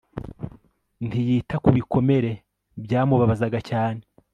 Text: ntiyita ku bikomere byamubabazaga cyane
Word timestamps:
ntiyita 1.07 1.55
ku 1.63 1.69
bikomere 1.77 2.31
byamubabazaga 2.83 3.59
cyane 3.69 4.01